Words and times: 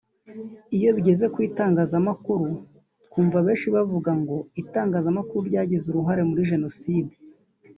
Iyo 0.77 0.89
bigeze 0.95 1.25
ku 1.33 1.37
itangazamakuru 1.47 2.45
twumva 3.05 3.37
benshi 3.45 3.67
bavuga 3.75 4.11
ngo 4.21 4.35
itangazamakuru 4.61 5.41
ryagize 5.49 5.85
uruhare 5.87 6.21
muri 6.29 6.41
Jenoside 6.51 7.13